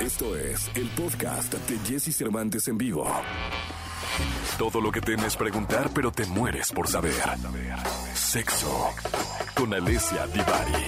Esto 0.00 0.34
es 0.34 0.70
el 0.76 0.88
podcast 0.88 1.52
de 1.52 1.78
Jesse 1.80 2.16
Cervantes 2.16 2.66
en 2.68 2.78
vivo. 2.78 3.06
Todo 4.56 4.80
lo 4.80 4.90
que 4.90 5.02
temes 5.02 5.36
preguntar, 5.36 5.90
pero 5.94 6.10
te 6.10 6.24
mueres 6.24 6.72
por 6.72 6.88
saber. 6.88 7.12
Sexo 8.14 8.94
con 9.54 9.74
Alessia 9.74 10.26
Divari. 10.28 10.86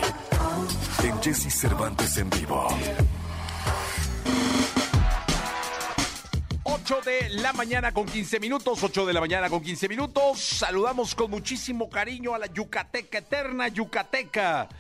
En 1.05 1.23
Jesse 1.23 1.53
Cervantes 1.53 2.17
en 2.17 2.31
vivo. 2.31 2.67
8 6.63 7.01
de 7.05 7.29
la 7.31 7.53
mañana 7.53 7.93
con 7.93 8.07
15 8.07 8.41
minutos, 8.41 8.83
8 8.83 9.05
de 9.05 9.13
la 9.13 9.21
mañana 9.21 9.51
con 9.51 9.61
15 9.61 9.91
minutos. 9.91 10.41
Saludamos 10.41 11.15
con 11.15 11.31
muchísimo 11.31 11.91
cariño 11.91 12.35
a 12.35 12.39
la 12.39 12.47
Yucateca 12.47 13.19
eterna, 13.19 13.69
Yucateca. 13.69 14.71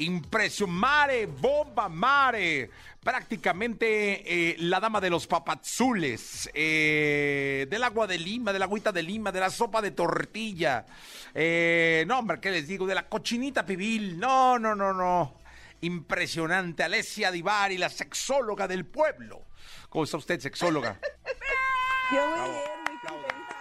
Impresión 0.00 0.70
mare, 0.70 1.26
bomba 1.26 1.88
mare. 1.88 2.70
Prácticamente 3.02 4.52
eh, 4.52 4.56
la 4.60 4.78
dama 4.78 5.00
de 5.00 5.10
los 5.10 5.26
papazules, 5.26 6.48
eh, 6.54 7.66
del 7.68 7.82
agua 7.82 8.06
de 8.06 8.16
Lima, 8.16 8.52
de 8.52 8.60
la 8.60 8.66
agüita 8.66 8.92
de 8.92 9.02
Lima, 9.02 9.32
de 9.32 9.40
la 9.40 9.50
sopa 9.50 9.82
de 9.82 9.90
tortilla. 9.90 10.86
Eh, 11.34 12.04
no, 12.06 12.20
hombre, 12.20 12.38
¿qué 12.38 12.52
les 12.52 12.68
digo? 12.68 12.86
De 12.86 12.94
la 12.94 13.08
cochinita 13.08 13.66
pibil. 13.66 14.20
No, 14.20 14.56
no, 14.56 14.76
no, 14.76 14.92
no. 14.92 15.34
Impresionante. 15.80 16.84
Alessia 16.84 17.32
Divari, 17.32 17.76
la 17.76 17.88
sexóloga 17.88 18.68
del 18.68 18.86
pueblo. 18.86 19.46
¿Cómo 19.88 20.04
está 20.04 20.16
usted, 20.18 20.38
sexóloga? 20.38 21.00
Yo 22.14 22.24
muy 22.24 22.50
bien, 22.50 22.62
muy 22.86 22.98
contenta. 23.00 23.56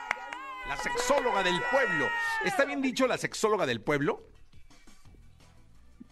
ya 0.66 0.70
La 0.70 0.78
sexóloga 0.78 1.42
del 1.42 1.60
pueblo. 1.72 2.08
¿Está 2.46 2.64
bien 2.64 2.84
dicho 2.84 3.08
la 3.08 3.18
sexóloga 3.18 3.66
del 3.66 3.82
pueblo? 3.82 4.37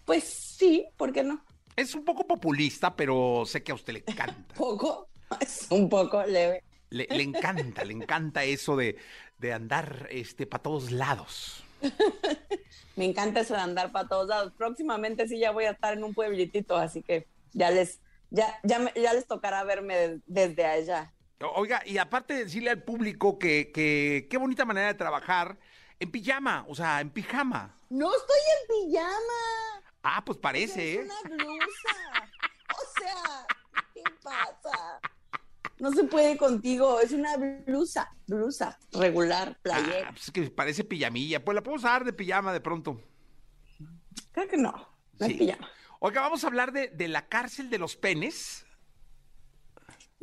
Pues 0.05 0.23
sí, 0.23 0.85
¿por 0.97 1.11
qué 1.11 1.23
no? 1.23 1.43
Es 1.75 1.93
un 1.95 2.05
poco 2.05 2.25
populista, 2.25 2.95
pero 2.95 3.43
sé 3.45 3.63
que 3.63 3.71
a 3.71 3.75
usted 3.75 3.93
le 3.93 4.03
encanta. 4.07 4.53
Poco, 4.55 5.09
es 5.39 5.67
un 5.69 5.89
poco 5.89 6.23
leve. 6.23 6.63
Le, 6.91 7.07
le 7.09 7.23
encanta, 7.23 7.83
le 7.83 7.93
encanta 7.93 8.43
eso 8.43 8.75
de, 8.77 8.97
de 9.39 9.51
andar 9.53 10.07
este, 10.11 10.45
para 10.45 10.63
todos 10.63 10.91
lados. 10.91 11.63
Me 12.95 13.05
encanta 13.05 13.41
eso 13.41 13.53
de 13.55 13.59
andar 13.59 13.91
para 13.91 14.07
todos 14.07 14.27
lados. 14.27 14.53
Próximamente 14.57 15.27
sí 15.27 15.37
ya 15.39 15.51
voy 15.51 15.65
a 15.65 15.71
estar 15.71 15.93
en 15.93 16.03
un 16.03 16.13
pueblitito, 16.13 16.77
así 16.77 17.01
que 17.01 17.27
ya 17.51 17.69
les, 17.71 17.99
ya, 18.29 18.57
ya, 18.63 18.79
me- 18.79 18.93
ya 18.95 19.13
les 19.13 19.27
tocará 19.27 19.63
verme 19.65 19.95
de- 19.97 20.21
desde 20.27 20.65
allá. 20.65 21.11
Oiga, 21.55 21.81
y 21.85 21.97
aparte 21.97 22.33
de 22.35 22.45
decirle 22.45 22.69
al 22.69 22.83
público 22.83 23.37
que, 23.37 23.71
que 23.73 24.27
qué 24.29 24.37
bonita 24.37 24.63
manera 24.63 24.87
de 24.87 24.93
trabajar 24.93 25.57
en 25.99 26.09
pijama, 26.11 26.65
o 26.69 26.75
sea, 26.75 27.01
en 27.01 27.09
pijama. 27.09 27.77
No 27.89 28.09
estoy 28.15 28.37
en 28.61 28.87
pijama. 28.91 29.84
Ah, 30.07 30.23
pues 30.23 30.37
parece, 30.37 30.93
Es 30.93 30.99
¿eh? 30.99 31.03
una 31.25 31.35
blusa. 31.35 32.29
O 32.69 32.99
sea, 33.01 33.47
¿qué 33.93 34.03
pasa? 34.21 34.99
No 35.79 35.91
se 35.91 36.03
puede 36.03 36.37
contigo, 36.37 36.99
es 36.99 37.11
una 37.11 37.35
blusa, 37.37 38.15
blusa 38.27 38.77
regular, 38.93 39.53
Ah, 39.55 39.59
playera. 39.63 40.09
pues 40.11 40.25
es 40.25 40.31
que 40.31 40.43
parece 40.51 40.83
pijamilla. 40.83 41.43
Pues 41.43 41.55
la 41.55 41.63
puedo 41.63 41.77
usar 41.77 42.05
de 42.05 42.13
pijama 42.13 42.53
de 42.53 42.61
pronto. 42.61 43.01
Creo 44.31 44.47
que 44.47 44.57
no, 44.57 44.71
no 45.19 45.25
Sí. 45.25 45.31
es 45.33 45.37
pijama. 45.39 45.69
Oiga, 45.99 46.21
vamos 46.21 46.43
a 46.43 46.47
hablar 46.47 46.71
de, 46.71 46.89
de 46.89 47.07
la 47.07 47.27
cárcel 47.27 47.69
de 47.71 47.79
los 47.79 47.95
penes. 47.95 48.65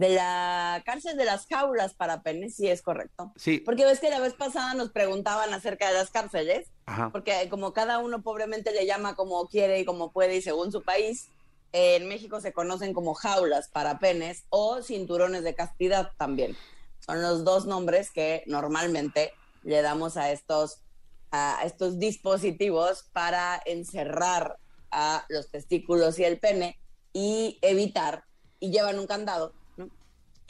De 0.03 0.09
la 0.09 0.83
cárcel 0.85 1.17
de 1.17 1.25
las 1.25 1.47
jaulas 1.47 1.95
para 1.95 2.25
penes, 2.25 2.57
sí 2.57 2.67
es 2.67 2.83
correcto. 2.83 3.33
Sí. 3.37 3.59
Porque 3.59 3.85
ves 3.85 4.01
que 4.01 4.11
la 4.11 4.19
vez 4.19 4.35
pasada 4.35 4.75
nos 4.75 4.91
preguntaban 4.91 5.55
acerca 5.55 5.87
de 5.87 5.95
las 5.95 6.11
cárceles, 6.11 6.67
Ajá. 6.87 7.11
porque 7.13 7.49
como 7.49 7.73
cada 7.73 8.01
uno 8.01 8.21
pobremente 8.21 8.73
le 8.73 8.85
llama 8.85 9.15
como 9.15 9.47
quiere 9.47 9.79
y 9.79 9.85
como 9.85 10.11
puede 10.11 10.35
y 10.35 10.43
según 10.43 10.73
su 10.73 10.83
país, 10.83 11.29
eh, 11.73 11.95
en 11.95 12.09
México 12.09 12.41
se 12.41 12.53
conocen 12.53 12.95
como 12.95 13.15
jaulas 13.15 13.69
para 13.69 14.01
penes 14.01 14.43
o 14.51 14.83
cinturones 14.83 15.45
de 15.45 15.55
castidad 15.55 16.11
también. 16.19 16.57
Son 16.99 17.23
los 17.23 17.45
dos 17.45 17.67
nombres 17.67 18.11
que 18.11 18.43
normalmente 18.49 19.33
le 19.63 19.83
damos 19.83 20.17
a 20.17 20.33
estos, 20.33 20.81
a 21.31 21.61
estos 21.65 22.01
dispositivos 22.01 23.05
para 23.13 23.63
encerrar 23.67 24.57
a 24.91 25.27
los 25.29 25.49
testículos 25.49 26.19
y 26.19 26.25
el 26.25 26.41
pene 26.41 26.81
y 27.13 27.61
evitar, 27.63 28.25
y 28.59 28.73
llevan 28.73 28.99
un 28.99 29.07
candado. 29.07 29.53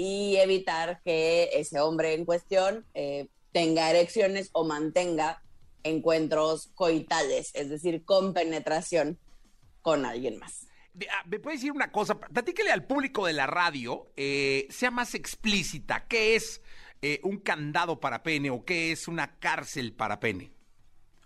Y 0.03 0.37
evitar 0.39 1.01
que 1.05 1.51
ese 1.53 1.79
hombre 1.79 2.15
en 2.15 2.25
cuestión 2.25 2.85
eh, 2.93 3.29
tenga 3.53 3.89
erecciones 3.89 4.51
o 4.53 4.65
mantenga 4.65 5.45
encuentros 5.85 6.73
coitales, 6.75 7.53
es 7.55 7.71
decir, 7.71 8.05
con 8.05 8.35
penetración 8.35 9.17
con 9.81 10.05
alguien 10.05 10.41
más. 10.41 10.67
Ah, 11.09 11.23
¿Me 11.27 11.39
puede 11.39 11.57
decir 11.57 11.71
una 11.71 11.93
cosa? 11.93 12.19
Platíquele 12.19 12.73
al 12.73 12.85
público 12.85 13.27
de 13.27 13.33
la 13.33 13.47
radio, 13.47 14.11
eh, 14.17 14.67
sea 14.71 14.91
más 14.91 15.15
explícita. 15.15 16.09
¿Qué 16.09 16.35
es 16.35 16.63
eh, 17.01 17.21
un 17.23 17.39
candado 17.39 18.01
para 18.01 18.25
pene 18.25 18.51
o 18.51 18.65
qué 18.65 18.91
es 18.91 19.07
una 19.07 19.39
cárcel 19.39 19.93
para 19.93 20.19
pene? 20.19 20.51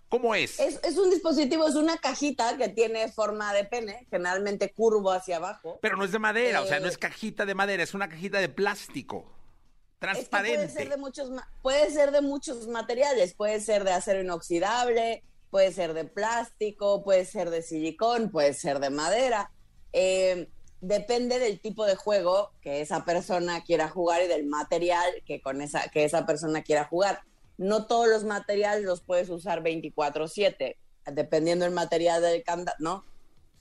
¿Cómo 0.09 0.33
es? 0.35 0.59
Es, 0.59 0.79
es 0.83 0.97
un 0.97 1.09
dispositivo, 1.09 1.67
es 1.67 1.75
una 1.75 1.97
cajita 1.97 2.57
que 2.57 2.69
tiene 2.69 3.11
forma 3.11 3.53
de 3.53 3.65
pene, 3.65 4.07
generalmente 4.09 4.71
curvo 4.73 5.11
hacia 5.11 5.37
abajo. 5.37 5.79
Pero 5.81 5.97
no 5.97 6.05
es 6.05 6.11
de 6.11 6.19
madera, 6.19 6.61
o 6.61 6.65
sea, 6.65 6.79
no 6.79 6.85
Eh, 6.85 6.89
es 6.89 6.97
cajita 6.97 7.45
de 7.45 7.55
madera, 7.55 7.83
es 7.83 7.93
una 7.93 8.07
cajita 8.07 8.39
de 8.39 8.47
plástico. 8.49 9.25
Es 9.27 9.99
que 9.99 9.99
Transparente. 9.99 10.57
puede 10.57 10.69
ser 10.69 10.89
de 10.89 10.97
muchos 10.97 11.31
puede 11.61 11.91
ser 11.91 12.11
de 12.11 12.21
muchos 12.21 12.67
materiales, 12.67 13.33
puede 13.33 13.59
ser 13.59 13.83
de 13.83 13.91
acero 13.91 14.21
inoxidable, 14.21 15.23
puede 15.49 15.71
ser 15.73 15.93
de 15.93 16.05
plástico, 16.05 17.03
puede 17.03 17.25
ser 17.25 17.49
de 17.49 17.61
silicón, 17.61 18.29
puede 18.29 18.53
ser 18.53 18.79
de 18.79 18.89
madera. 18.89 19.51
Eh, 19.91 20.49
depende 20.81 21.39
del 21.39 21.59
tipo 21.59 21.85
de 21.85 21.95
juego 21.95 22.51
que 22.61 22.81
esa 22.81 23.03
persona 23.03 23.63
quiera 23.63 23.89
jugar 23.89 24.21
y 24.21 24.27
del 24.27 24.45
material 24.45 25.23
que 25.25 25.41
con 25.41 25.61
esa 25.61 25.89
que 25.89 26.05
esa 26.05 26.25
persona 26.25 26.61
quiera 26.61 26.85
jugar. 26.85 27.23
No 27.57 27.85
todos 27.87 28.07
los 28.07 28.23
materiales 28.23 28.83
los 28.83 29.01
puedes 29.01 29.29
usar 29.29 29.63
24/7, 29.63 30.77
dependiendo 31.11 31.65
del 31.65 31.73
material 31.73 32.21
del 32.21 32.43
¿no? 32.79 33.05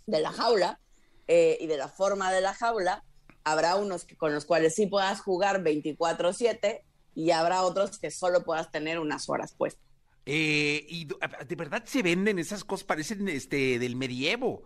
De 0.07 0.21
la 0.21 0.33
jaula 0.33 0.81
eh, 1.29 1.57
y 1.61 1.67
de 1.67 1.77
la 1.77 1.89
forma 1.89 2.33
de 2.33 2.41
la 2.41 2.55
jaula. 2.55 3.05
Habrá 3.45 3.77
unos 3.77 4.05
que, 4.05 4.17
con 4.17 4.35
los 4.35 4.45
cuales 4.45 4.75
sí 4.75 4.87
puedas 4.87 5.21
jugar 5.21 5.63
24/7 5.63 6.83
y 7.15 7.31
habrá 7.31 7.63
otros 7.63 7.99
que 7.99 8.11
solo 8.11 8.45
puedas 8.45 8.71
tener 8.71 8.99
unas 8.99 9.29
horas 9.29 9.55
puestas. 9.57 9.83
Eh, 10.27 10.85
y 10.89 11.05
do- 11.05 11.19
de 11.47 11.55
verdad 11.57 11.85
se 11.87 12.03
venden 12.03 12.39
esas 12.39 12.65
cosas, 12.65 12.85
parecen 12.85 13.29
este 13.29 13.79
del 13.79 13.95
medievo. 13.97 14.65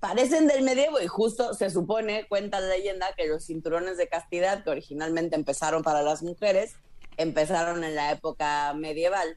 Parecen 0.00 0.46
del 0.46 0.62
medievo 0.62 1.00
y 1.00 1.08
justo 1.08 1.54
se 1.54 1.70
supone, 1.70 2.26
cuenta 2.28 2.60
la 2.60 2.68
leyenda, 2.68 3.08
que 3.16 3.26
los 3.26 3.44
cinturones 3.46 3.96
de 3.96 4.08
castidad 4.08 4.62
que 4.62 4.70
originalmente 4.70 5.34
empezaron 5.34 5.82
para 5.82 6.02
las 6.02 6.22
mujeres, 6.22 6.76
empezaron 7.18 7.84
en 7.84 7.94
la 7.94 8.12
época 8.12 8.72
medieval, 8.72 9.36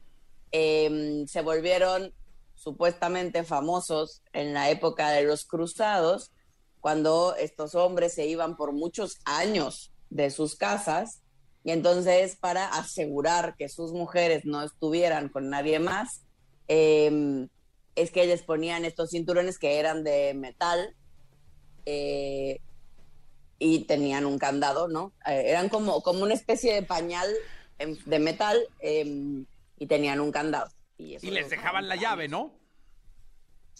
eh, 0.52 1.24
se 1.26 1.42
volvieron 1.42 2.14
supuestamente 2.54 3.44
famosos 3.44 4.22
en 4.32 4.54
la 4.54 4.70
época 4.70 5.10
de 5.10 5.24
los 5.24 5.44
cruzados, 5.44 6.32
cuando 6.80 7.34
estos 7.36 7.74
hombres 7.74 8.14
se 8.14 8.26
iban 8.26 8.56
por 8.56 8.72
muchos 8.72 9.18
años 9.24 9.92
de 10.10 10.30
sus 10.30 10.56
casas 10.56 11.20
y 11.64 11.70
entonces 11.70 12.36
para 12.36 12.66
asegurar 12.66 13.56
que 13.56 13.68
sus 13.68 13.92
mujeres 13.92 14.44
no 14.44 14.62
estuvieran 14.62 15.28
con 15.28 15.50
nadie 15.50 15.78
más, 15.78 16.22
eh, 16.68 17.46
es 17.94 18.10
que 18.10 18.26
les 18.26 18.42
ponían 18.42 18.84
estos 18.84 19.10
cinturones 19.10 19.58
que 19.58 19.78
eran 19.78 20.02
de 20.02 20.34
metal 20.34 20.94
eh, 21.84 22.60
y 23.58 23.84
tenían 23.84 24.26
un 24.26 24.38
candado, 24.38 24.88
¿no? 24.88 25.12
Eh, 25.26 25.44
eran 25.46 25.68
como, 25.68 26.02
como 26.02 26.22
una 26.22 26.34
especie 26.34 26.74
de 26.74 26.82
pañal 26.82 27.28
de 27.86 28.18
metal 28.18 28.58
em, 28.80 29.44
y 29.78 29.86
tenían 29.86 30.20
un 30.20 30.30
candado. 30.32 30.70
Y, 30.98 31.16
Y 31.26 31.30
les 31.30 31.50
dejaban 31.50 31.88
la 31.88 31.96
llave, 31.96 32.28
¿no? 32.28 32.54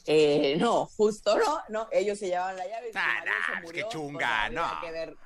eh, 0.07 0.57
no, 0.59 0.87
justo 0.97 1.37
no, 1.39 1.61
no, 1.69 1.89
ellos 1.93 2.19
se 2.19 2.27
llevaban 2.27 2.57
la 2.57 2.67
llave. 2.67 2.89
y 2.89 2.93
Ah, 2.95 3.23
nah, 3.25 3.33
pues 3.47 3.57
qué 3.61 3.67
murió, 3.83 3.89
chunga, 3.89 4.45
habría 4.47 4.61
no. 4.61 4.81
que 4.81 4.91
ver- 4.91 5.17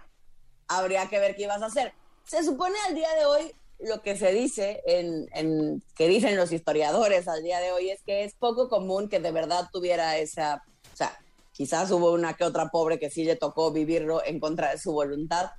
habría 0.69 1.09
que 1.09 1.19
ver 1.19 1.35
qué 1.37 1.45
ibas 1.45 1.63
a 1.63 1.67
hacer. 1.67 1.95
Se 2.25 2.43
supone 2.45 2.77
al 2.87 2.95
día 2.95 3.11
de 3.15 3.25
hoy, 3.25 3.53
lo 3.79 4.03
que 4.03 4.17
se 4.17 4.33
dice, 4.33 4.83
en, 4.87 5.27
en- 5.33 5.83
que 5.95 6.09
dicen 6.09 6.37
los 6.37 6.53
historiadores 6.53 7.27
al 7.29 7.43
día 7.43 7.61
de 7.61 7.73
hoy, 7.73 7.89
es 7.91 8.03
que 8.03 8.25
es 8.25 8.35
poco 8.35 8.69
común 8.69 9.09
que 9.09 9.21
de 9.21 9.33
verdad 9.33 9.69
tuviera 9.73 10.19
esa, 10.19 10.63
o 10.93 10.97
sea, 10.97 11.17
quizás 11.53 11.91
hubo 11.91 12.13
una 12.13 12.35
que 12.35 12.45
otra 12.45 12.69
pobre 12.69 12.99
que 12.99 13.09
sí 13.11 13.25
le 13.25 13.37
tocó 13.37 13.73
vivirlo 13.73 14.23
en 14.25 14.41
contra 14.41 14.73
de 14.73 14.79
su 14.79 14.93
voluntad, 14.93 15.53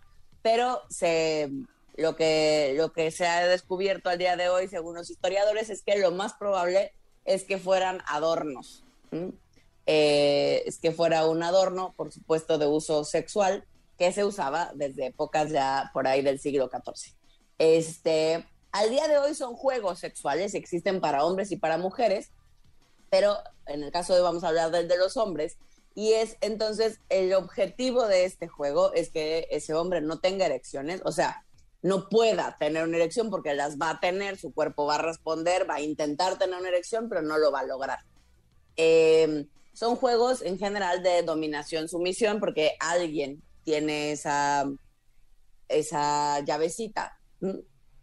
pero 0.44 0.82
se, 0.90 1.50
lo, 1.98 2.16
que, 2.16 2.74
lo 2.78 2.94
que 2.94 3.12
se 3.12 3.26
ha 3.26 3.46
descubierto 3.48 4.10
al 4.10 4.18
día 4.18 4.38
de 4.38 4.50
hoy, 4.50 4.68
según 4.68 4.96
los 4.96 5.10
historiadores, 5.10 5.70
es 5.70 5.82
que 5.82 5.98
lo 5.98 6.12
más 6.12 6.34
probable 6.34 6.94
es 7.26 7.44
que 7.44 7.58
fueran 7.58 8.02
adornos. 8.08 8.84
¿m? 9.12 9.34
Eh, 9.88 10.64
es 10.66 10.80
que 10.80 10.92
fuera 10.92 11.26
un 11.26 11.44
adorno, 11.44 11.94
por 11.96 12.12
supuesto, 12.12 12.58
de 12.58 12.68
uso 12.68 13.04
sexual, 13.04 13.66
que 13.98 14.12
se 14.12 14.26
usaba 14.26 14.72
desde 14.76 15.08
épocas 15.08 15.50
ya 15.50 15.90
por 15.94 16.08
ahí 16.08 16.22
del 16.22 16.40
siglo 16.40 16.70
XIV. 16.70 17.16
Este, 17.58 18.46
al 18.72 18.90
día 18.90 19.08
de 19.08 19.18
hoy 19.18 19.34
son 19.34 19.56
juegos 19.56 20.00
sexuales, 20.00 20.54
existen 20.54 21.02
para 21.02 21.26
hombres 21.26 21.52
y 21.52 21.56
para 21.56 21.78
mujeres, 21.78 22.32
pero 23.10 23.38
en 23.66 23.84
el 23.84 23.92
caso 23.92 24.14
de 24.14 24.22
vamos 24.22 24.44
a 24.44 24.50
hablar 24.50 24.72
del 24.72 24.88
de 24.88 24.98
los 24.98 25.18
hombres, 25.18 25.58
Y 25.96 26.14
es 26.14 26.38
entonces 26.42 27.00
el 27.10 27.34
objetivo 27.34 28.06
de 28.06 28.26
este 28.26 28.48
juego 28.48 28.94
es 28.94 29.10
que 29.10 29.48
ese 29.50 29.74
hombre 29.74 30.00
no 30.00 30.20
tenga 30.20 30.46
erecciones, 30.46 31.02
o 31.06 31.12
sea, 31.12 31.47
no 31.82 32.10
pueda 32.10 32.58
tener 32.60 32.84
una 32.84 32.98
erección 32.98 33.30
porque 33.30 33.54
las 33.54 33.78
va 33.78 33.92
a 33.92 34.00
tener, 34.00 34.38
su 34.38 34.54
cuerpo 34.54 34.86
va 34.86 34.96
a 34.96 35.02
responder, 35.02 35.70
va 35.70 35.76
a 35.76 35.82
intentar 35.82 36.38
tener 36.38 36.60
una 36.60 36.70
erección, 36.70 37.08
pero 37.10 37.22
no 37.22 37.38
lo 37.38 37.52
va 37.52 37.62
a 37.62 37.66
lograr. 37.66 38.00
Em, 38.76 39.48
son 39.74 39.96
juegos 39.96 40.42
en 40.42 40.58
general 40.58 41.04
de 41.04 41.24
dominación-sumisión 41.24 42.40
porque 42.40 42.72
alguien 42.80 43.42
tiene 43.64 44.12
esa, 44.12 44.66
esa 45.68 46.40
llavecita 46.42 47.20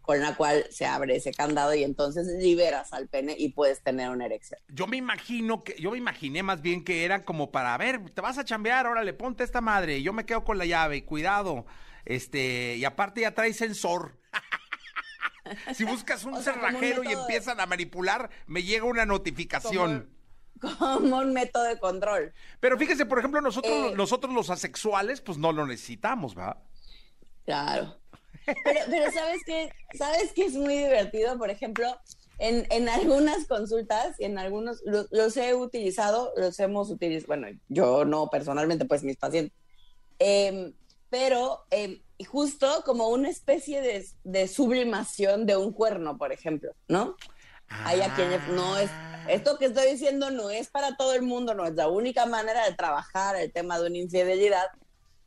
con 0.05 0.21
la 0.21 0.37
cual 0.37 0.67
se 0.71 0.85
abre 0.85 1.17
ese 1.17 1.32
candado 1.32 1.75
y 1.75 1.82
entonces 1.82 2.26
liberas 2.38 2.93
al 2.93 3.09
pene 3.09 3.35
y 3.38 3.49
puedes 3.50 3.82
tener 3.82 4.11
una 4.11 4.26
erección. 4.26 4.61
Yo 4.69 4.87
me 4.87 4.99
imagino 4.99 5.65
que, 5.65 5.75
yo 5.81 5.93
me 5.93 5.99
imaginé 5.99 6.43
más 6.43 6.61
bien 6.61 6.85
que 6.85 7.05
eran 7.05 7.23
como 7.23 7.50
para, 7.50 7.75
a 7.75 7.79
ver, 7.79 8.11
te 8.11 8.21
vas 8.21 8.37
a 8.37 8.44
chambear, 8.44 8.87
órale, 8.87 9.15
ponte 9.15 9.43
esta 9.43 9.62
madre, 9.62 10.03
yo 10.03 10.12
me 10.12 10.26
quedo 10.26 10.44
con 10.44 10.59
la 10.59 10.67
llave, 10.67 11.06
cuidado, 11.06 11.65
este, 12.05 12.77
y 12.77 12.85
aparte 12.85 13.23
ya 13.23 13.35
trae 13.35 13.53
sensor. 13.53 14.19
si 15.75 15.85
buscas 15.85 16.25
un 16.25 16.37
cerrajero 16.43 17.05
y 17.05 17.12
empiezan 17.12 17.61
a 17.61 17.67
manipular, 17.67 18.31
me 18.47 18.62
llega 18.62 18.85
una 18.85 19.06
notificación. 19.06 20.11
Como, 20.61 21.19
un 21.19 21.33
método 21.33 21.65
de 21.65 21.79
control. 21.79 22.33
Pero 22.61 22.79
fíjese, 22.79 23.05
por 23.05 23.19
ejemplo, 23.19 23.41
nosotros, 23.41 23.93
eh. 23.93 23.95
nosotros 23.97 24.33
los 24.33 24.51
asexuales, 24.51 25.21
pues 25.21 25.37
no 25.37 25.53
lo 25.53 25.67
necesitamos, 25.67 26.37
¿va? 26.37 26.62
Claro. 27.45 27.99
Pero, 28.47 28.81
pero 28.89 29.11
¿sabes 29.11 29.41
qué? 29.45 29.71
¿Sabes 29.97 30.33
qué 30.35 30.47
es 30.47 30.55
muy 30.55 30.77
divertido? 30.79 31.37
Por 31.39 31.50
ejemplo, 31.50 31.87
en, 32.39 32.67
en 32.71 32.89
algunas 32.89 33.47
consultas 33.47 34.19
y 34.19 34.25
en 34.25 34.39
algunos, 34.39 34.83
los, 34.85 35.37
he 35.37 35.55
utilizado, 35.55 36.33
los 36.37 36.59
hemos 36.61 36.91
utilizado, 36.91 37.27
bueno, 37.29 37.49
yo 37.69 38.05
no 38.05 38.29
personalmente, 38.29 38.85
pues 38.85 39.03
mis 39.03 39.17
pacientes, 39.17 39.57
em, 40.19 40.73
pero 41.14 41.64
eh, 41.70 42.02
justo 42.26 42.82
como 42.84 43.06
una 43.06 43.28
especie 43.28 43.81
de, 43.81 44.05
de, 44.25 44.49
sublimación 44.49 45.46
de 45.46 45.56
un 45.56 45.72
cuerno, 45.72 46.19
por 46.19 46.32
ejemplo, 46.32 46.72
¿no? 46.88 47.14
Hay 47.69 48.00
a 48.00 48.12
quienes 48.16 48.44
no 48.49 48.76
es, 48.76 48.90
esto 49.28 49.56
que 49.56 49.66
estoy 49.66 49.93
diciendo 49.93 50.32
no 50.32 50.50
es 50.50 50.70
para 50.70 50.96
todo 50.96 51.14
el 51.14 51.22
mundo, 51.22 51.55
no 51.55 51.66
es 51.66 51.75
la 51.75 51.87
única 51.87 52.26
manera 52.26 52.69
de 52.69 52.75
trabajar 52.75 53.37
el 53.37 53.52
tema 53.52 53.78
de 53.78 53.87
una 53.87 53.99
infidelidad, 53.99 54.66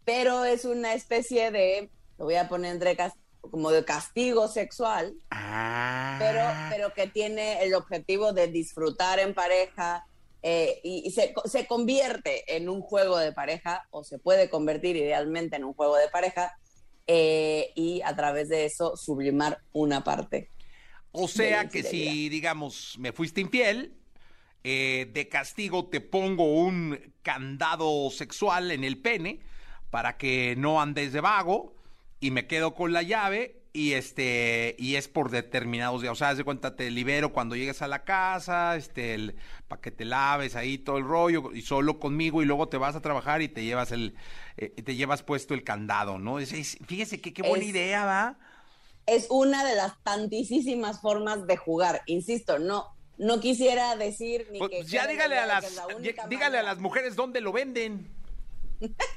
pero 0.03 0.43
es 0.43 0.65
una 0.65 0.93
especie 0.93 1.51
de 1.51 1.89
lo 2.17 2.25
voy 2.25 2.35
a 2.35 2.49
poner 2.49 2.73
entre 2.73 2.97
como 3.39 3.71
de 3.71 3.85
castigo 3.85 4.49
sexual, 4.49 5.13
ah. 5.31 6.17
pero, 6.19 6.43
pero 6.69 6.93
que 6.93 7.07
tiene 7.07 7.63
el 7.63 7.73
objetivo 7.73 8.33
de 8.33 8.47
disfrutar 8.47 9.19
en 9.19 9.33
pareja 9.33 10.05
eh, 10.43 10.79
y, 10.83 11.11
se, 11.11 11.33
se, 11.45 11.65
convierte 11.65 12.55
en 12.55 12.69
un 12.69 12.81
juego 12.81 13.17
de 13.17 13.33
pareja 13.33 13.87
o 13.89 14.03
se 14.03 14.19
puede 14.19 14.49
convertir 14.49 14.95
idealmente 14.95 15.55
en 15.55 15.63
un 15.63 15.73
juego 15.73 15.95
de 15.97 16.07
pareja 16.09 16.57
eh, 17.07 17.71
y 17.75 18.01
a 18.01 18.15
través 18.15 18.49
de 18.49 18.65
eso 18.65 18.97
sublimar 18.97 19.61
una 19.71 20.03
parte. 20.03 20.49
O 21.11 21.27
sea 21.27 21.67
que 21.69 21.81
si, 21.81 22.29
digamos, 22.29 22.95
me 22.99 23.13
fuiste 23.13 23.41
infiel, 23.41 23.93
eh, 24.63 25.09
de 25.13 25.29
castigo 25.29 25.87
te 25.87 26.01
pongo 26.01 26.43
un 26.43 27.13
candado 27.21 28.09
sexual 28.11 28.71
en 28.71 28.83
el 28.83 29.01
pene 29.01 29.39
para 29.89 30.17
que 30.17 30.55
no 30.57 30.81
andes 30.81 31.13
de 31.13 31.21
vago 31.21 31.75
y 32.19 32.31
me 32.31 32.45
quedo 32.45 32.75
con 32.75 32.91
la 32.91 33.03
llave 33.03 33.63
y 33.77 33.93
este 33.93 34.75
y 34.79 34.95
es 34.95 35.07
por 35.07 35.29
determinados 35.29 36.01
días, 36.01 36.13
o 36.13 36.15
sea, 36.15 36.29
haz 36.29 36.37
de 36.37 36.43
cuenta 36.43 36.75
te 36.75 36.89
libero 36.89 37.31
cuando 37.31 37.55
llegues 37.55 37.83
a 37.83 37.87
la 37.87 38.03
casa, 38.03 38.75
este 38.75 39.35
para 39.67 39.79
que 39.79 39.91
te 39.91 40.03
laves 40.03 40.55
ahí 40.55 40.79
todo 40.79 40.97
el 40.97 41.03
rollo 41.03 41.53
y 41.53 41.61
solo 41.61 41.99
conmigo 41.99 42.41
y 42.41 42.45
luego 42.45 42.69
te 42.69 42.77
vas 42.77 42.95
a 42.95 43.01
trabajar 43.01 43.43
y 43.43 43.49
te 43.49 43.63
llevas 43.63 43.91
el 43.91 44.15
eh, 44.57 44.69
te 44.69 44.95
llevas 44.95 45.21
puesto 45.21 45.53
el 45.53 45.63
candado, 45.63 46.17
¿no? 46.17 46.37
fíjese 46.37 47.21
que 47.21 47.33
qué 47.33 47.43
buena 47.43 47.65
idea, 47.65 48.03
¿va? 48.03 48.39
Es 49.05 49.27
una 49.29 49.63
de 49.63 49.75
las 49.75 49.93
tantísimas 50.03 50.99
formas 50.99 51.45
de 51.45 51.55
jugar, 51.55 52.01
insisto, 52.07 52.57
no 52.57 52.95
no 53.19 53.39
quisiera 53.39 53.95
decir 53.95 54.47
ni 54.51 54.57
pues, 54.57 54.71
que 54.71 54.83
ya 54.85 55.05
dígale 55.05 55.37
a 55.37 55.45
las 55.45 55.65
dígale 56.27 56.57
a 56.57 56.63
las 56.63 56.79
mujeres 56.79 57.15
dónde 57.15 57.41
lo 57.41 57.51
venden. 57.51 58.09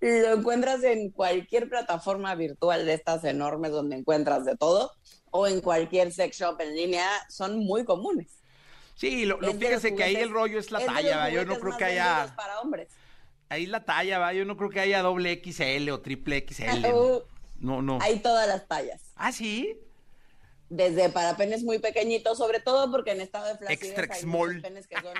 Lo 0.00 0.34
encuentras 0.34 0.84
en 0.84 1.10
cualquier 1.10 1.68
plataforma 1.68 2.34
virtual 2.34 2.84
de 2.84 2.94
estas 2.94 3.24
enormes 3.24 3.70
donde 3.70 3.96
encuentras 3.96 4.44
de 4.44 4.56
todo 4.56 4.92
o 5.30 5.46
en 5.46 5.60
cualquier 5.60 6.12
sex 6.12 6.38
shop 6.38 6.60
en 6.60 6.74
línea, 6.74 7.08
son 7.28 7.58
muy 7.58 7.84
comunes. 7.84 8.38
Sí, 8.94 9.26
lo, 9.26 9.38
fíjese 9.38 9.94
que 9.94 10.02
ahí 10.02 10.16
el 10.16 10.30
rollo 10.30 10.58
es 10.58 10.70
la 10.70 10.84
talla, 10.84 11.28
yo 11.28 11.44
no 11.44 11.58
creo 11.58 11.76
que 11.76 11.84
haya 11.84 12.32
para 12.36 12.60
hombres. 12.60 12.88
Ahí 13.48 13.66
la 13.66 13.84
talla, 13.84 14.18
va, 14.18 14.32
yo 14.32 14.44
no 14.44 14.56
creo 14.56 14.70
que 14.70 14.80
haya 14.80 15.02
doble 15.02 15.40
XL 15.44 15.88
o 15.90 16.00
triple 16.00 16.44
XL. 16.48 16.86
no, 17.60 17.82
no. 17.82 17.98
Hay 18.00 18.18
todas 18.18 18.48
las 18.48 18.66
tallas. 18.66 19.02
Ah, 19.14 19.32
sí. 19.32 19.78
Desde 20.68 21.10
para 21.10 21.36
penes 21.36 21.62
muy 21.62 21.78
pequeñitos, 21.78 22.38
sobre 22.38 22.58
todo 22.58 22.90
porque 22.90 23.12
en 23.12 23.20
estado 23.20 23.46
de 23.46 23.56
flacidez 23.56 24.10
hay 24.10 24.20
small. 24.20 24.60
penes 24.62 24.88
que 24.88 24.96
son, 24.96 25.14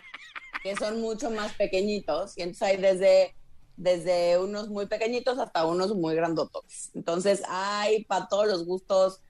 que 0.63 0.77
son 0.77 1.01
mucho 1.01 1.31
más 1.31 1.53
pequeñitos 1.53 2.37
y 2.37 2.43
entonces 2.43 2.63
hay 2.63 2.77
desde 2.79 3.37
desde 3.77 4.39
unos 4.39 4.69
muy 4.69 4.87
pequeñitos 4.87 5.39
hasta 5.39 5.67
unos 5.67 5.95
muy 5.95 6.15
grandotos. 6.15 6.91
Entonces 6.95 7.43
hay 7.49 8.05
para 8.05 8.29
todos 8.29 8.47
los 8.47 8.65
gustos. 8.65 9.21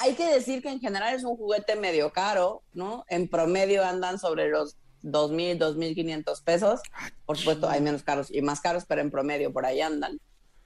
Hay 0.00 0.14
que 0.14 0.26
decir 0.26 0.62
que 0.62 0.70
en 0.70 0.80
general 0.80 1.14
es 1.14 1.24
un 1.24 1.36
juguete 1.36 1.76
medio 1.76 2.12
caro, 2.12 2.62
¿no? 2.72 3.04
En 3.08 3.28
promedio 3.28 3.84
andan 3.84 4.18
sobre 4.18 4.48
los 4.48 4.76
2.000, 5.02 5.58
2.500 5.58 6.42
pesos. 6.42 6.80
Por 7.24 7.38
supuesto, 7.38 7.68
hay 7.68 7.80
menos 7.80 8.02
caros 8.02 8.30
y 8.30 8.42
más 8.42 8.60
caros, 8.60 8.84
pero 8.86 9.00
en 9.00 9.10
promedio 9.10 9.52
por 9.52 9.64
ahí 9.64 9.80
andan. 9.80 10.18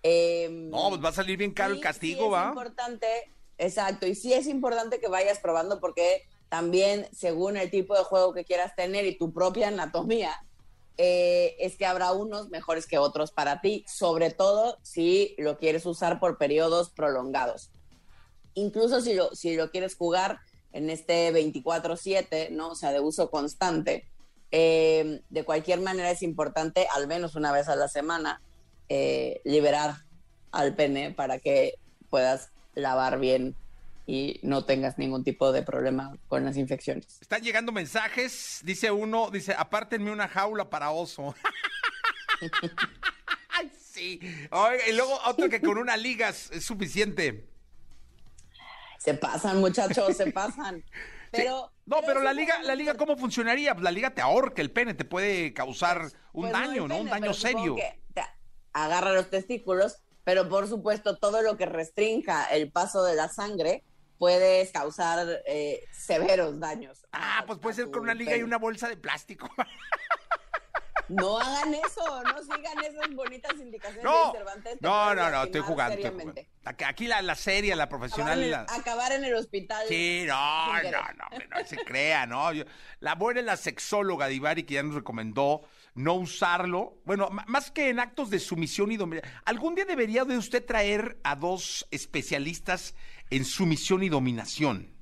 Em, 0.03 0.71
no, 0.71 0.89
pues 0.89 1.05
va 1.05 1.11
a 1.11 1.13
salir 1.13 1.37
bien 1.37 1.53
caro 1.53 1.75
el 1.75 1.81
castigo, 1.81 2.31
sí 2.31 2.43
es 2.43 2.49
importante, 2.49 3.07
exacto, 3.59 4.07
y 4.07 4.15
sí 4.15 4.33
es 4.33 4.47
importante 4.47 4.99
que 4.99 5.09
vayas 5.09 5.41
probando 5.41 5.79
porque 5.79 6.23
también 6.49 7.07
según 7.13 7.59
el 7.59 7.71
tipo 7.71 7.95
de 7.95 8.05
juego 8.05 8.33
que 8.33 8.47
quieras 8.47 8.75
tener 8.75 9.05
y 9.05 9.19
tu 9.19 9.35
propia 9.35 9.69
anatomía, 9.69 10.33
eh, 11.03 11.57
es 11.59 11.77
que 11.77 11.87
habrá 11.87 12.13
unos 12.13 12.51
mejores 12.51 12.87
que 12.87 12.99
otros 12.99 13.33
para 13.33 13.63
ti, 13.63 13.87
sobre 13.89 14.31
todo 14.31 14.77
si 14.83 15.35
lo 15.39 15.57
quieres 15.57 15.87
usar 15.87 16.21
por 16.21 16.37
periodos 16.37 16.91
prolongados. 16.91 17.71
Incluso 18.53 19.01
si 19.01 19.15
lo, 19.15 19.35
si 19.35 19.57
lo 19.57 19.71
quieres 19.71 19.97
jugar 19.97 20.41
en 20.73 20.91
este 20.91 21.33
24/7, 21.33 22.51
¿no? 22.51 22.73
O 22.73 22.75
sea, 22.75 22.93
de 22.93 23.01
uso 23.01 23.31
constante. 23.31 24.11
Eh, 24.51 25.23
de 25.31 25.45
cualquier 25.45 25.81
manera 25.81 26.11
es 26.11 26.21
importante, 26.23 26.87
al 26.95 27.07
menos 27.07 27.35
una 27.35 27.51
vez 27.51 27.71
a 27.71 27.77
la 27.77 27.89
semana, 27.89 28.43
eh, 28.91 29.41
liberar 29.45 29.95
al 30.53 30.75
pene 30.75 31.13
para 31.13 31.39
que 31.39 31.77
puedas 32.11 32.51
lavar 32.75 33.19
bien 33.19 33.57
y 34.11 34.41
no 34.43 34.65
tengas 34.65 34.99
ningún 34.99 35.23
tipo 35.23 35.53
de 35.53 35.63
problema 35.63 36.19
con 36.27 36.45
las 36.45 36.57
infecciones. 36.57 37.21
Están 37.21 37.43
llegando 37.43 37.71
mensajes, 37.71 38.59
dice 38.65 38.91
uno, 38.91 39.31
dice, 39.31 39.55
apártenme 39.57 40.11
una 40.11 40.27
jaula 40.27 40.69
para 40.69 40.91
oso. 40.91 41.33
sí. 43.81 44.19
y 44.89 44.93
luego 44.95 45.17
otro 45.27 45.49
que 45.49 45.61
con 45.61 45.79
una 45.79 45.97
liga 45.97 46.31
es, 46.31 46.51
suficiente. 46.61 47.47
Se 48.99 49.15
pasan, 49.15 49.61
muchachos, 49.61 50.17
se 50.17 50.33
pasan. 50.33 50.83
Pero, 51.31 51.71
No, 51.87 52.01
pero, 52.05 52.25
la 52.25 52.33
liga, 52.33 52.61
la 52.65 52.75
liga, 52.75 52.95
¿cómo 52.95 53.17
funcionaría? 53.17 53.73
La 53.75 53.93
liga 53.93 54.13
te 54.13 54.21
ahorca 54.21 54.61
el 54.61 54.73
pene, 54.73 54.95
te 54.95 55.05
puede 55.05 55.55
causar 55.55 56.01
pues, 56.01 56.17
un 56.33 56.51
pues 56.51 56.53
daño, 56.53 56.89
¿no? 56.89 56.99
Un 56.99 57.09
daño 57.09 57.33
serio. 57.33 57.77
agarra 58.73 59.13
los 59.13 59.31
testículos, 59.31 60.03
pero 60.25 60.49
por 60.49 60.67
supuesto 60.67 61.19
todo 61.19 61.41
lo 61.43 61.57
que 61.57 61.67
restrinja 61.67 62.47
el 62.47 62.73
paso 62.73 63.05
de 63.05 63.15
la 63.15 63.29
sangre 63.29 63.85
puedes 64.21 64.71
causar 64.71 65.43
eh, 65.47 65.83
severos 65.93 66.61
daños. 66.61 67.07
Ah, 67.11 67.43
pues 67.47 67.59
puede 67.59 67.75
ser 67.75 67.91
con 67.91 68.03
una 68.03 68.13
liga 68.13 68.37
y 68.37 68.43
una 68.43 68.59
bolsa 68.59 68.87
de 68.87 68.99
plástico. 68.99 69.49
No 71.11 71.39
hagan 71.39 71.75
eso, 71.75 72.23
no 72.23 72.43
sigan 72.43 72.85
esas 72.85 73.15
bonitas 73.15 73.53
indicaciones 73.59 74.05
no, 74.05 74.33
de 74.33 74.39
Cervantes. 74.39 74.79
No, 74.81 75.15
no, 75.15 75.31
no, 75.31 75.43
estoy 75.45 75.61
jugando, 75.61 75.97
Aquí 76.65 77.07
la, 77.07 77.21
la 77.23 77.35
serie, 77.35 77.75
la 77.75 77.89
profesional. 77.89 78.67
Acabar 78.69 79.13
en, 79.13 79.25
el, 79.25 79.35
hospital. 79.35 79.87
Sí, 79.89 80.25
no, 80.27 80.83
no, 80.83 80.91
no, 80.91 81.47
no, 81.51 81.67
se 81.67 81.77
crea, 81.79 82.27
¿no? 82.27 82.51
la 83.01 83.15
buena 83.17 83.41
es 83.41 83.47
la 83.47 83.57
sexóloga 83.57 84.29
Divari 84.29 84.63
que 84.63 84.75
ya 84.75 84.83
nos 84.83 84.95
recomendó 84.95 85.63
no 85.95 86.15
usarlo. 86.15 87.01
Bueno, 87.05 87.29
más 87.31 87.71
que 87.71 87.89
en 87.89 87.99
actos 87.99 88.31
de 88.31 88.39
sumisión 88.39 88.93
y 88.93 88.97
dominación. 88.97 89.35
Algún 89.45 89.75
día 89.75 89.85
debería 89.85 90.25
de 90.25 90.39
usted 90.39 90.65
traer 90.65 91.19
a 91.25 91.35
dos 91.35 91.87
especialistas 91.91 92.95
en 93.31 93.45
sumisión 93.45 94.03
y 94.03 94.09
dominación. 94.09 95.00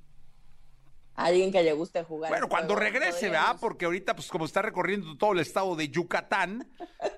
Alguien 1.19 1.51
que 1.51 1.65
le 1.65 1.73
guste 1.73 2.05
jugar. 2.05 2.31
Bueno, 2.31 2.49
cuando 2.49 2.77
regrese, 2.77 3.29
¿verdad? 3.29 3.57
Porque 3.61 3.87
ahorita, 3.87 4.15
pues 4.15 4.29
como 4.29 4.45
está 4.45 4.63
recorriendo 4.63 5.17
todo 5.19 5.33
el 5.33 5.41
estado 5.41 5.75
de 5.75 5.89
Yucatán, 5.89 6.71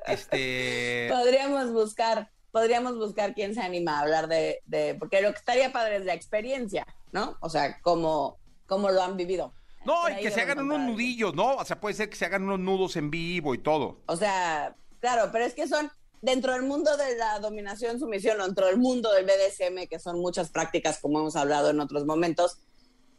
este... 0.07 1.09
Podríamos 1.13 1.71
buscar, 1.71 2.31
podríamos 2.51 2.97
buscar 2.97 3.35
quién 3.35 3.55
se 3.55 3.61
anima 3.61 3.99
a 3.99 4.01
hablar 4.01 4.27
de, 4.27 4.63
de, 4.65 4.95
porque 4.95 5.21
lo 5.21 5.31
que 5.33 5.39
estaría 5.39 5.71
padre 5.71 5.97
es 5.97 6.07
la 6.07 6.15
experiencia, 6.15 6.87
¿no? 7.13 7.37
O 7.41 7.51
sea, 7.51 7.79
cómo, 7.83 8.39
cómo 8.65 8.91
lo 8.91 9.03
han 9.03 9.19
vivido. 9.19 9.53
No, 9.85 10.01
Por 10.01 10.13
y 10.13 10.17
que 10.17 10.31
se 10.31 10.41
hagan 10.41 10.61
unos 10.61 10.81
nudillos, 10.81 11.35
¿no? 11.35 11.57
O 11.57 11.65
sea, 11.67 11.79
puede 11.79 11.95
ser 11.95 12.09
que 12.09 12.17
se 12.17 12.25
hagan 12.25 12.45
unos 12.45 12.59
nudos 12.59 12.97
en 12.97 13.11
vivo 13.11 13.55
y 13.55 13.59
todo. 13.59 14.01
O 14.07 14.17
sea, 14.17 14.75
claro, 15.01 15.29
pero 15.31 15.45
es 15.45 15.53
que 15.53 15.69
son 15.69 15.93
dentro 16.23 16.55
del 16.55 16.63
mundo 16.63 16.97
de 16.97 17.17
la 17.19 17.39
dominación, 17.39 17.99
sumisión, 17.99 18.41
o 18.41 18.47
dentro 18.47 18.67
del 18.67 18.79
mundo 18.79 19.13
del 19.13 19.27
BDSM, 19.27 19.89
que 19.89 19.99
son 19.99 20.21
muchas 20.21 20.49
prácticas, 20.49 21.01
como 21.01 21.21
hemos 21.21 21.37
hablado 21.37 21.69
en 21.69 21.81
otros 21.81 22.07
momentos. 22.07 22.61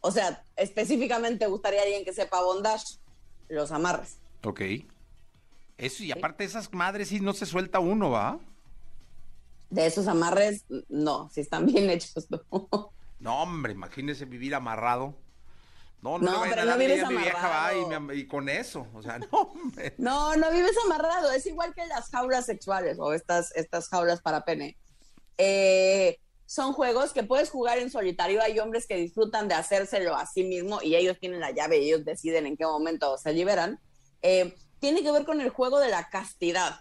O 0.02 0.10
sea, 0.10 0.44
específicamente 0.56 1.46
gustaría 1.46 1.80
alguien 1.82 2.04
que 2.04 2.12
sepa 2.12 2.42
bondage, 2.42 2.98
los 3.48 3.70
amarres. 3.72 4.18
Ok. 4.44 4.60
Eso, 5.78 6.02
y 6.04 6.12
aparte 6.12 6.44
esas 6.44 6.72
madres 6.72 7.08
sí 7.08 7.20
no 7.20 7.32
se 7.32 7.46
suelta 7.46 7.78
uno, 7.80 8.10
¿va? 8.10 8.38
De 9.70 9.86
esos 9.86 10.06
amarres, 10.06 10.64
no, 10.88 11.30
si 11.32 11.40
están 11.40 11.64
bien 11.66 11.88
hechos, 11.88 12.26
no. 12.30 12.90
No, 13.20 13.42
hombre, 13.42 13.72
imagínese 13.72 14.24
vivir 14.26 14.54
amarrado. 14.54 15.14
No, 16.02 16.18
no, 16.18 16.32
No, 16.32 16.42
pero 16.42 16.62
a 16.62 16.64
no 16.64 16.76
vives 16.76 16.96
idea 16.96 17.06
a 17.06 17.10
mi 17.10 17.16
vieja, 17.18 17.48
va, 17.48 17.72
y, 17.72 17.78
amarrado. 17.78 18.00
me- 18.00 18.14
y 18.16 18.26
con 18.26 18.48
eso. 18.48 18.88
O 18.92 19.02
sea, 19.02 19.18
no, 19.20 19.26
hombre. 19.30 19.94
No, 19.98 20.34
no 20.36 20.50
vives 20.50 20.76
amarrado. 20.84 21.30
Es 21.30 21.46
igual 21.46 21.72
que 21.74 21.86
las 21.86 22.10
jaulas 22.10 22.44
sexuales 22.46 22.98
o 22.98 23.12
estas, 23.12 23.54
estas 23.54 23.88
jaulas 23.88 24.20
para 24.20 24.44
pene. 24.44 24.76
Eh, 25.38 26.18
son 26.52 26.74
juegos 26.74 27.14
que 27.14 27.22
puedes 27.22 27.48
jugar 27.48 27.78
en 27.78 27.90
solitario. 27.90 28.42
Hay 28.42 28.58
hombres 28.58 28.86
que 28.86 28.98
disfrutan 28.98 29.48
de 29.48 29.54
hacérselo 29.54 30.14
a 30.14 30.26
sí 30.26 30.44
mismo 30.44 30.80
y 30.82 30.96
ellos 30.96 31.16
tienen 31.18 31.40
la 31.40 31.50
llave 31.50 31.78
y 31.78 31.86
ellos 31.86 32.04
deciden 32.04 32.44
en 32.44 32.58
qué 32.58 32.66
momento 32.66 33.16
se 33.16 33.32
liberan. 33.32 33.80
Eh, 34.20 34.54
tiene 34.78 35.02
que 35.02 35.10
ver 35.12 35.24
con 35.24 35.40
el 35.40 35.48
juego 35.48 35.80
de 35.80 35.88
la 35.88 36.10
castidad. 36.10 36.80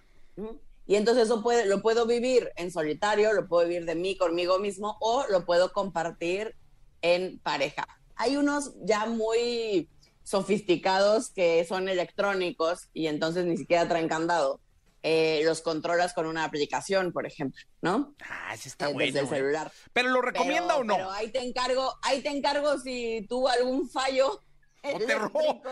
Y 0.86 0.96
entonces 0.96 1.24
eso 1.24 1.42
puede, 1.42 1.68
lo 1.68 1.82
puedo 1.82 2.06
vivir 2.06 2.52
en 2.58 2.70
solitario, 2.70 3.32
lo 3.32 3.48
puedo 3.48 3.66
vivir 3.66 3.86
de 3.86 3.96
mí 3.96 4.18
conmigo 4.18 4.60
mismo 4.60 4.98
o 5.00 5.24
lo 5.30 5.46
puedo 5.46 5.72
compartir 5.72 6.54
en 7.02 7.40
pareja. 7.40 7.88
Hay 8.18 8.36
unos 8.36 8.74
ya 8.84 9.06
muy 9.06 9.88
sofisticados 10.24 11.30
que 11.30 11.64
son 11.64 11.88
electrónicos 11.88 12.90
y 12.94 13.08
entonces 13.08 13.46
ni 13.46 13.56
siquiera 13.56 13.88
traen 13.88 14.10
candado. 14.10 14.60
Eh, 15.04 15.42
los 15.46 15.62
controlas 15.62 16.14
con 16.14 16.28
una 16.28 16.44
aplicación, 16.44 17.12
por 17.12 17.26
ejemplo, 17.26 17.60
¿no? 17.82 18.14
Ah, 18.30 18.54
ese 18.54 18.70
está 18.70 18.90
Eh, 18.90 18.94
bueno. 18.94 19.08
desde 19.08 19.20
el 19.22 19.26
güey. 19.26 19.40
celular. 19.40 19.72
¿Pero 19.94 20.10
lo 20.10 20.22
recomienda 20.22 20.68
Pero- 20.76 20.80
o 20.80 20.84
no? 20.84 20.96
Pero 20.96 21.12
ahí 21.12 21.32
te 21.32 21.40
encargo, 21.44 21.98
ahí 22.04 22.22
te 22.22 22.30
encargo 22.30 22.78
si 22.78 23.26
tuvo 23.28 23.50
algún 23.50 23.90
fallo. 23.90 24.42
O 24.84 24.98
te, 25.00 25.16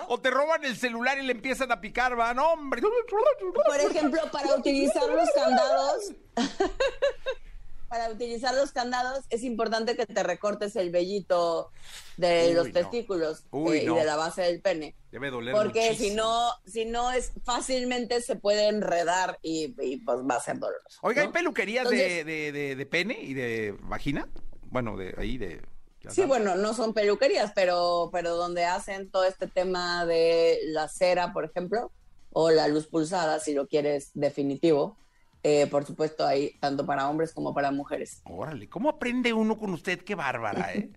o 0.08 0.20
te 0.22 0.30
roban 0.30 0.64
el 0.66 0.78
celular 0.78 1.18
y 1.18 1.24
le 1.24 1.32
empiezan 1.32 1.72
a 1.72 1.82
picar, 1.82 2.20
va, 2.20 2.32
no, 2.36 2.54
hombre. 2.54 2.80
Por 2.82 3.80
ejemplo, 3.82 4.22
para 4.32 4.54
utilizar 4.56 5.08
los 5.10 5.28
candados, 5.32 6.12
para 7.90 8.10
utilizar 8.10 8.54
los 8.56 8.72
candados 8.72 9.26
es 9.30 9.44
importante 9.44 9.98
que 9.98 10.06
te 10.06 10.24
recortes 10.24 10.76
el 10.76 10.92
vellito 10.92 11.72
de 12.18 12.48
Uy, 12.50 12.54
los 12.54 12.68
no. 12.68 12.74
testículos 12.74 13.44
Uy, 13.52 13.80
eh, 13.80 13.84
no. 13.86 13.96
y 13.96 14.00
de 14.00 14.06
la 14.06 14.16
base 14.16 14.44
del 14.44 14.62
pene. 14.62 14.96
Debe 15.12 15.32
doler 15.32 15.54
Porque 15.56 15.96
si 15.96 16.12
no, 16.12 16.52
si 16.66 16.86
no 16.86 17.12
es 17.12 17.32
fácilmente 17.44 18.22
se 18.22 18.36
puede 18.36 18.68
enredar 18.68 19.40
y, 19.42 19.76
y, 19.84 19.98
pues 19.98 20.20
va 20.20 20.36
a 20.36 20.40
ser 20.42 20.60
doloroso. 20.60 21.00
Oiga, 21.02 21.24
¿hay 21.24 21.30
peluquerías 21.30 21.90
de, 21.90 21.96
Entonces- 22.20 22.26
de, 22.26 22.52
de- 22.52 22.76
de 22.76 22.86
pene 22.86 23.20
y 23.22 23.34
de 23.34 23.76
vagina? 23.82 24.30
Bueno, 24.72 24.96
de 24.96 25.16
ahí 25.18 25.38
de... 25.38 25.62
Sí, 26.10 26.24
bueno, 26.24 26.56
no 26.56 26.74
son 26.74 26.94
peluquerías, 26.94 27.52
pero, 27.54 28.10
pero 28.14 28.36
donde 28.38 28.64
hacen 28.66 29.10
todo 29.12 29.26
este 29.26 29.48
tema 29.48 30.06
de 30.06 30.60
la 30.68 30.88
cera, 30.88 31.34
por 31.34 31.44
ejemplo, 31.44 31.92
o 32.32 32.52
la 32.52 32.68
luz 32.70 32.88
pulsada, 32.88 33.40
si 33.40 33.54
lo 33.54 33.68
quieres 33.68 34.12
definitivo. 34.14 34.96
Eh, 35.44 35.68
por 35.68 35.86
supuesto, 35.86 36.26
hay 36.28 36.52
tanto 36.60 36.86
para 36.86 37.10
hombres 37.10 37.34
como 37.34 37.54
para 37.54 37.72
mujeres. 37.72 38.22
Órale, 38.26 38.68
¿cómo 38.68 38.90
aprende 38.90 39.32
uno 39.32 39.58
con 39.58 39.72
usted? 39.74 40.02
Qué 40.04 40.16
bárbara, 40.16 40.74
¿eh? 40.74 40.90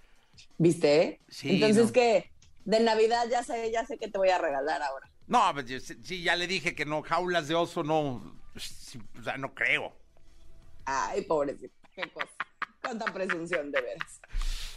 ¿Viste? 0.58 1.20
Sí, 1.28 1.50
Entonces, 1.54 1.86
no. 1.86 1.92
que 1.92 2.32
de 2.64 2.80
Navidad 2.80 3.26
ya 3.30 3.42
sé, 3.44 3.70
ya 3.70 3.86
sé 3.86 3.98
que 3.98 4.08
te 4.08 4.18
voy 4.18 4.30
a 4.30 4.38
regalar 4.38 4.82
ahora. 4.82 5.08
No, 5.26 5.40
pues, 5.52 5.66
yo- 5.66 5.80
sí, 5.80 6.22
ya 6.22 6.34
le 6.36 6.46
dije 6.46 6.74
que 6.74 6.84
no, 6.84 7.02
jaulas 7.02 7.46
de 7.48 7.54
oso 7.54 7.82
no, 7.84 8.36
sí, 8.56 9.00
o 9.18 9.22
sea, 9.22 9.36
no 9.36 9.54
creo. 9.54 9.96
Ay, 10.84 11.22
pobrecito, 11.22 11.74
qué 11.94 12.10
cosa. 12.10 12.28
Cuánta 12.82 13.06
presunción, 13.06 13.70
de 13.70 13.80
veras. 13.80 14.20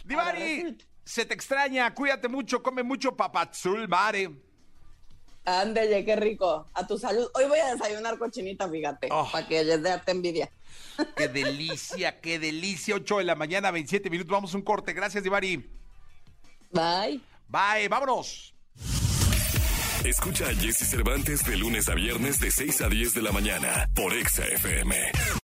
Divari, 0.04 0.78
se 1.04 1.26
te 1.26 1.34
extraña, 1.34 1.92
cuídate 1.92 2.28
mucho, 2.28 2.62
come 2.62 2.82
mucho 2.82 3.14
papazul, 3.16 3.88
mare. 3.88 4.30
Ándale, 5.48 6.04
qué 6.04 6.14
rico. 6.14 6.66
A 6.74 6.86
tu 6.86 6.98
salud. 6.98 7.26
Hoy 7.34 7.46
voy 7.46 7.58
a 7.58 7.72
desayunar 7.74 8.18
cochinita, 8.18 8.68
fíjate, 8.68 9.08
Oh. 9.10 9.26
para 9.32 9.46
que 9.48 9.64
les 9.64 9.82
dé 9.82 9.98
envidia. 10.06 10.50
Qué 11.16 11.28
delicia, 11.28 12.20
qué 12.20 12.38
delicia. 12.38 12.96
8 12.96 13.18
de 13.18 13.24
la 13.24 13.34
mañana, 13.34 13.70
27 13.70 14.10
minutos. 14.10 14.30
Vamos 14.30 14.52
a 14.52 14.56
un 14.58 14.62
corte. 14.62 14.92
Gracias, 14.92 15.22
Divari. 15.24 15.56
Bye. 16.70 17.20
Bye, 17.48 17.88
vámonos. 17.88 18.52
Escucha 20.04 20.48
a 20.48 20.54
Jesse 20.54 20.86
Cervantes 20.88 21.44
de 21.44 21.56
lunes 21.56 21.88
a 21.88 21.94
viernes 21.94 22.40
de 22.40 22.50
6 22.50 22.82
a 22.82 22.88
10 22.88 23.14
de 23.14 23.22
la 23.22 23.32
mañana 23.32 23.88
por 23.94 24.12
Exa 24.12 24.44
FM. 24.44 24.96